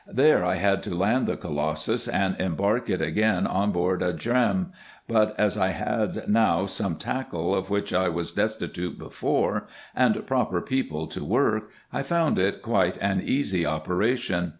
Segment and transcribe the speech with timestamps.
[0.11, 4.71] There I had to land the colossus, and embark it again on board a djerm;
[5.07, 10.59] but as I had now some tackle, of which I was destitute before, and proper
[10.59, 14.49] people to work, I found it quite an easy operation.